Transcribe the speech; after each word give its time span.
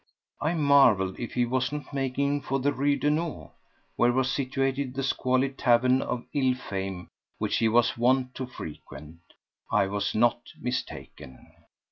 I 0.41 0.55
marvelled 0.55 1.19
if 1.19 1.35
he 1.35 1.45
was 1.45 1.71
not 1.71 1.93
making 1.93 2.41
for 2.41 2.59
the 2.59 2.73
Rue 2.73 2.97
Daunou, 2.97 3.51
where 3.97 4.11
was 4.11 4.31
situated 4.31 4.95
the 4.95 5.03
squalid 5.03 5.59
tavern 5.59 6.01
of 6.01 6.25
ill 6.33 6.55
fame 6.55 7.07
which 7.37 7.57
he 7.57 7.69
was 7.69 7.99
wont 7.99 8.33
to 8.33 8.47
frequent. 8.47 9.19
I 9.71 9.85
was 9.85 10.15
not 10.15 10.41
mistaken. 10.59 11.53